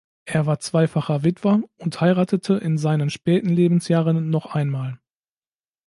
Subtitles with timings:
[0.25, 4.97] Er war zweifacher Witwer und heiratete in seinen späten Lebensjahren noch einmal.